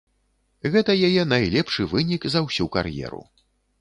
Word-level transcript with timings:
Гэта 0.75 0.95
яе 1.09 1.25
найлепшы 1.33 1.85
вынік 1.93 2.27
за 2.37 2.43
ўсю 2.47 2.65
кар'еру. 2.77 3.21